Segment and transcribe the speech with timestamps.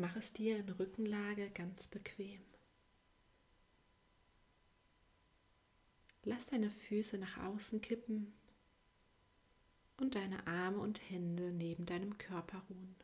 [0.00, 2.40] Mach es dir in Rückenlage ganz bequem.
[6.22, 8.32] Lass deine Füße nach außen kippen
[9.96, 12.94] und deine Arme und Hände neben deinem Körper ruhen.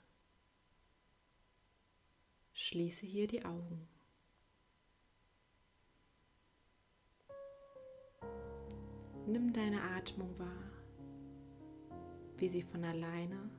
[2.53, 3.89] Schließe hier die Augen.
[9.27, 10.71] Nimm deine Atmung wahr,
[12.37, 13.51] wie sie von alleine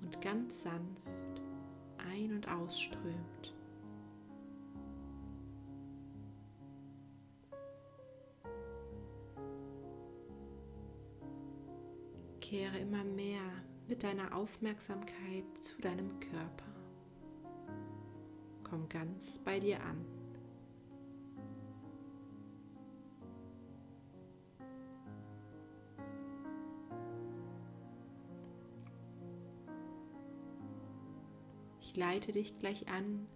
[0.00, 1.49] und ganz sanft
[2.00, 3.54] ein- und ausströmt.
[12.40, 13.42] Kehre immer mehr
[13.86, 16.66] mit deiner Aufmerksamkeit zu deinem Körper.
[18.64, 20.19] Komm ganz bei dir an.
[32.00, 33.26] Leite dich gleich an,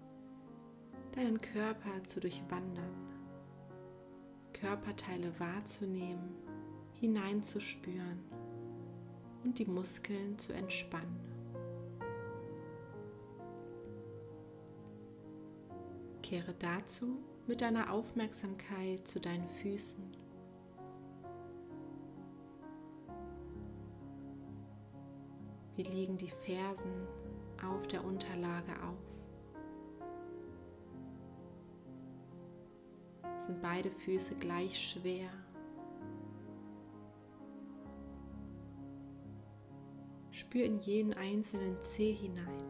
[1.12, 2.94] deinen Körper zu durchwandern,
[4.54, 6.34] Körperteile wahrzunehmen,
[6.94, 8.24] hineinzuspüren
[9.44, 11.20] und die Muskeln zu entspannen.
[16.22, 20.16] Kehre dazu mit deiner Aufmerksamkeit zu deinen Füßen.
[25.76, 27.06] Wie liegen die Fersen
[27.62, 29.14] auf der Unterlage auf.
[33.46, 35.28] Sind beide Füße gleich schwer?
[40.30, 42.64] Spür in jeden einzelnen Zeh hinein.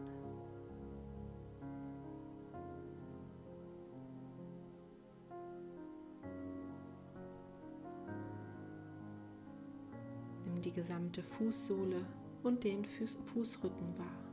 [10.44, 12.04] Nimm die gesamte Fußsohle
[12.42, 14.23] und den Fuß Fußrücken wahr.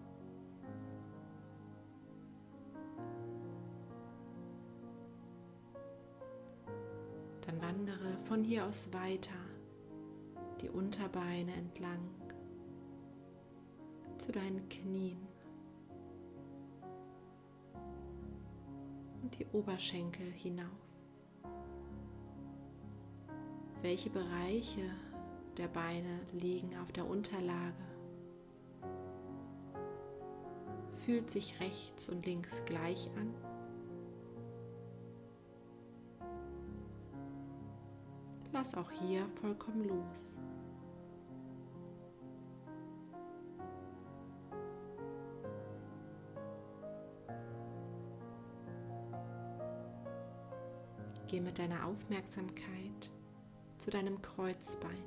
[8.51, 9.31] Hier aus weiter
[10.59, 12.01] die Unterbeine entlang
[14.17, 15.25] zu deinen Knien
[19.22, 20.67] und die Oberschenkel hinauf.
[23.81, 24.84] Welche Bereiche
[25.56, 27.85] der Beine liegen auf der Unterlage?
[31.06, 33.50] Fühlt sich rechts und links gleich an?
[38.61, 40.38] Lass auch hier vollkommen los.
[51.27, 53.11] Geh mit deiner Aufmerksamkeit
[53.77, 55.03] zu deinem Kreuzbein.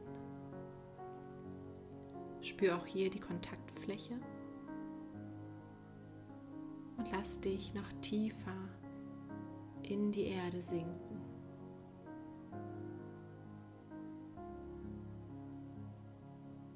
[2.41, 4.15] Spür auch hier die Kontaktfläche
[6.97, 8.69] und lass dich noch tiefer
[9.83, 11.04] in die Erde sinken.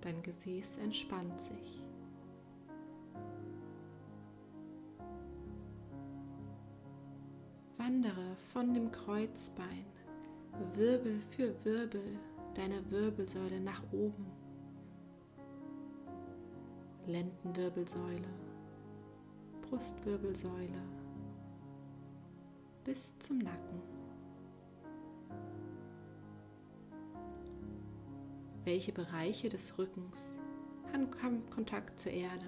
[0.09, 1.83] Dein Gesäß entspannt sich.
[7.77, 9.85] Wandere von dem Kreuzbein
[10.73, 12.19] Wirbel für Wirbel
[12.55, 14.25] deine Wirbelsäule nach oben.
[17.05, 18.33] Lendenwirbelsäule,
[19.61, 20.83] Brustwirbelsäule
[22.83, 23.98] bis zum Nacken.
[28.69, 30.37] Welche Bereiche des Rückens
[30.93, 32.45] haben Kontakt zur Erde.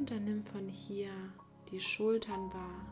[0.00, 1.12] Und dann nimm von hier
[1.70, 2.84] die Schultern wahr,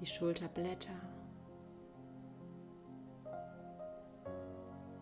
[0.00, 0.90] die Schulterblätter.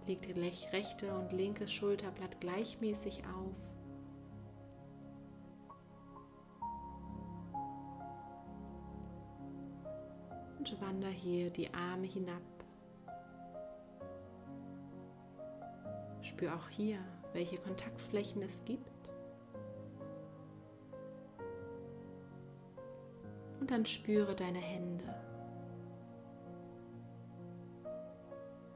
[0.07, 0.33] Leg die
[0.75, 3.72] rechte und linkes Schulterblatt gleichmäßig auf.
[10.63, 12.41] Und wander hier die Arme hinab.
[16.21, 16.99] Spür auch hier,
[17.33, 18.89] welche Kontaktflächen es gibt.
[23.59, 25.05] Und dann spüre deine Hände.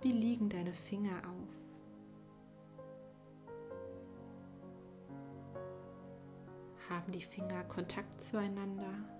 [0.02, 1.48] Wie liegen deine Finger auf?
[6.90, 9.15] Haben die Finger Kontakt zueinander?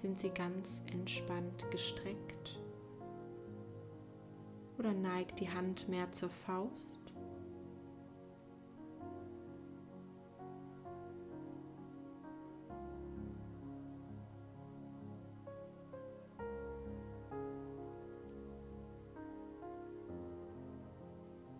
[0.00, 2.58] sind sie ganz entspannt gestreckt
[4.78, 6.98] oder neigt die Hand mehr zur Faust.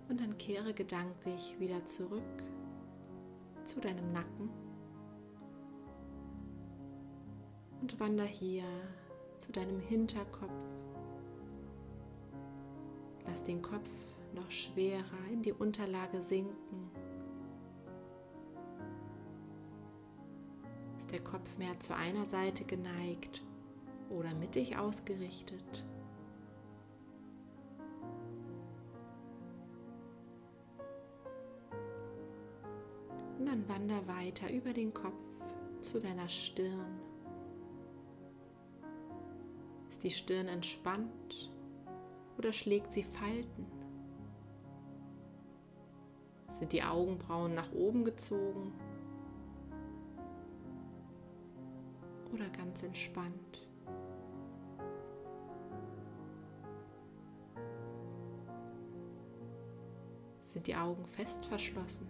[0.08, 2.22] Und dann kehre gedanklich wieder zurück
[3.64, 4.69] zu deinem Nacken.
[7.98, 8.64] Wander hier
[9.38, 10.64] zu deinem Hinterkopf.
[13.26, 13.88] Lass den Kopf
[14.34, 16.90] noch schwerer in die Unterlage sinken.
[20.98, 23.42] Ist der Kopf mehr zu einer Seite geneigt
[24.10, 25.84] oder mittig ausgerichtet?
[33.38, 35.24] Und dann wander weiter über den Kopf
[35.80, 37.09] zu deiner Stirn.
[40.00, 41.50] Ist die Stirn entspannt
[42.38, 43.66] oder schlägt sie Falten?
[46.48, 48.72] Sind die Augenbrauen nach oben gezogen
[52.32, 53.68] oder ganz entspannt?
[60.44, 62.08] Sind die Augen fest verschlossen?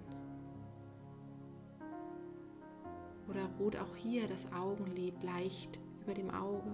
[3.29, 6.71] Oder ruht auch hier das Augenlid leicht über dem Auge?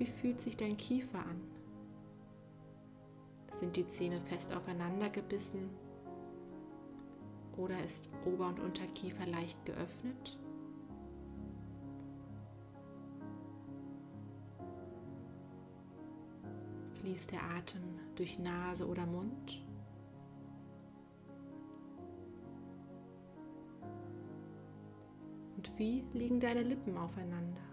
[0.00, 1.42] Wie fühlt sich dein Kiefer an?
[3.58, 5.68] Sind die Zähne fest aufeinander gebissen?
[7.58, 10.38] Oder ist Ober- und Unterkiefer leicht geöffnet?
[17.02, 17.82] Fließt der Atem
[18.16, 19.62] durch Nase oder Mund?
[25.58, 27.69] Und wie liegen deine Lippen aufeinander?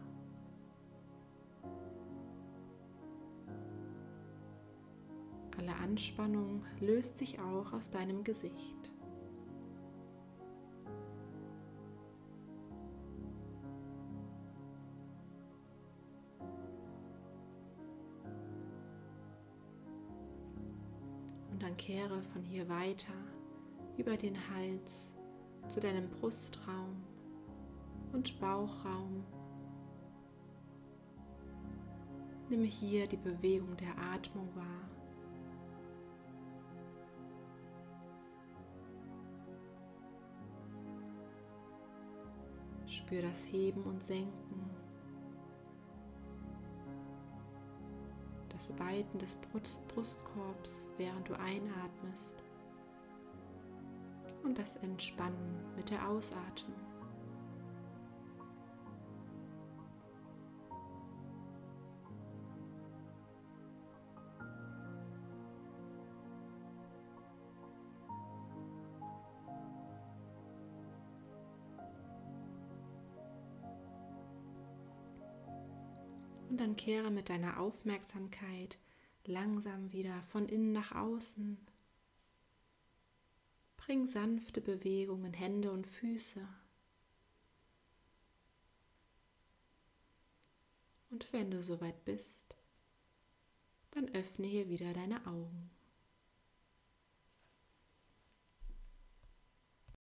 [5.88, 8.92] Anspannung löst sich auch aus deinem Gesicht.
[21.52, 23.14] Und dann kehre von hier weiter
[23.98, 25.10] über den Hals
[25.70, 27.02] zu deinem Brustraum
[28.12, 29.24] und Bauchraum.
[32.50, 34.97] Nimm hier die Bewegung der Atmung wahr.
[42.98, 44.72] Spür das Heben und Senken,
[48.50, 49.38] das Weiten des
[49.94, 52.36] Brustkorbs, während du einatmest
[54.44, 56.97] und das Entspannen mit der Ausatmung.
[76.58, 78.80] Und dann kehre mit deiner Aufmerksamkeit
[79.26, 81.56] langsam wieder von innen nach außen.
[83.78, 86.48] Bring sanfte Bewegungen, Hände und Füße.
[91.12, 92.56] Und wenn du soweit bist,
[93.92, 95.70] dann öffne hier wieder deine Augen.